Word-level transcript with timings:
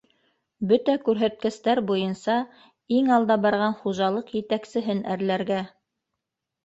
Бөтә 0.69 0.95
күрһәткестәр 1.09 1.81
буйынса 1.91 2.37
иң 3.01 3.13
алда 3.19 3.39
барған 3.47 3.79
хужалыҡ 3.83 4.35
етәксеһен 4.41 5.05
әрләргә... 5.17 5.61